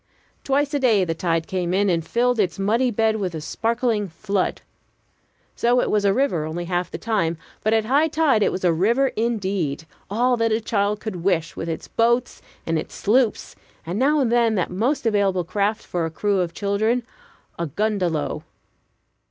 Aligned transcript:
Twice 0.43 0.73
a 0.73 0.79
day 0.79 1.05
the 1.05 1.13
tide 1.13 1.45
came 1.45 1.75
in 1.75 1.87
and 1.87 2.03
filled 2.03 2.39
its 2.39 2.57
muddy 2.57 2.89
bed 2.89 3.17
with 3.17 3.35
a 3.35 3.39
sparkling 3.39 4.09
flood. 4.09 4.61
So 5.55 5.79
it 5.79 5.91
was 5.91 6.05
a 6.05 6.11
river 6.11 6.43
only 6.45 6.65
half 6.65 6.89
the 6.89 6.97
time, 6.97 7.37
but 7.63 7.71
at 7.71 7.85
high 7.85 8.07
tide 8.07 8.41
it 8.41 8.51
was 8.51 8.63
a 8.63 8.73
river 8.73 9.09
indeed; 9.09 9.85
all 10.09 10.37
that 10.37 10.51
a 10.51 10.59
child 10.59 11.01
could 11.01 11.17
wish, 11.17 11.55
with 11.55 11.69
its 11.69 11.87
boats 11.87 12.41
and 12.65 12.79
its 12.79 12.95
sloops, 12.95 13.55
and 13.85 13.99
now 13.99 14.19
and 14.19 14.31
then 14.31 14.55
that 14.55 14.71
most 14.71 15.05
available 15.05 15.43
craft 15.43 15.83
for 15.85 16.03
a 16.03 16.09
crew 16.09 16.39
of 16.39 16.51
children 16.51 17.03
a 17.59 17.67
gundalow. 17.67 18.41